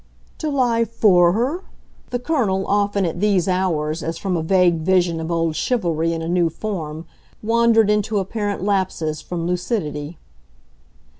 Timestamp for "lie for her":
0.49-1.63